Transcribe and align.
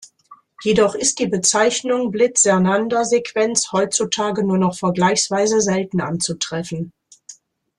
Jedoch 0.63 0.95
ist 0.95 1.19
die 1.19 1.27
Bezeichnung 1.27 2.09
Blytt-Sernander-Sequenz 2.09 3.71
heutzutage 3.71 4.43
nur 4.43 4.57
noch 4.57 4.75
vergleichsweise 4.75 5.61
selten 5.61 6.01
anzutreffen. 6.01 6.91